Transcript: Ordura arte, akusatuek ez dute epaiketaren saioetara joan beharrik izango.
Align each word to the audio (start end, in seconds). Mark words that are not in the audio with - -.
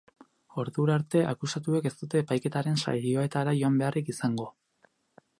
Ordura 0.61 0.93
arte, 0.99 1.19
akusatuek 1.31 1.89
ez 1.89 1.91
dute 1.99 2.19
epaiketaren 2.23 2.81
saioetara 2.85 3.53
joan 3.59 3.77
beharrik 3.83 4.09
izango. 4.15 4.49